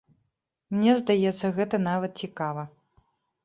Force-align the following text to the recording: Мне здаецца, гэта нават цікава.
Мне 0.77 0.95
здаецца, 1.03 1.53
гэта 1.59 1.83
нават 1.91 2.11
цікава. 2.27 2.69